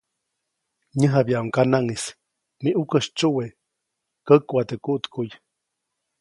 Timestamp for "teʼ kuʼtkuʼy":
4.69-5.31